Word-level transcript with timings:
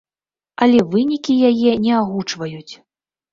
Але 0.65 0.79
вынікі 0.95 1.35
яе 1.49 1.71
не 1.85 1.93
агучваюць. 1.99 2.73